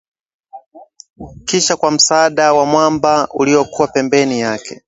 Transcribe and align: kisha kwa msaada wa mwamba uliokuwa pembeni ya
kisha 1.45 1.75
kwa 1.77 1.91
msaada 1.91 2.53
wa 2.53 2.65
mwamba 2.65 3.27
uliokuwa 3.33 3.87
pembeni 3.87 4.39
ya 4.39 4.59